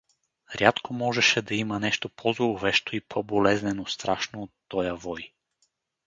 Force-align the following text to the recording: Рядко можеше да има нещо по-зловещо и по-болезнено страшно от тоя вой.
Рядко 0.59 0.93
можеше 0.93 1.41
да 1.41 1.55
има 1.55 1.79
нещо 1.79 2.09
по-зловещо 2.09 2.95
и 2.95 3.01
по-болезнено 3.01 3.85
страшно 3.85 4.41
от 4.43 4.51
тоя 4.67 4.95
вой. 4.95 5.33